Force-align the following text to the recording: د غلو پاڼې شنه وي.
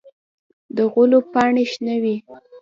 د 0.75 0.79
غلو 0.93 1.19
پاڼې 1.33 1.63
شنه 1.71 1.95
وي. 2.03 2.15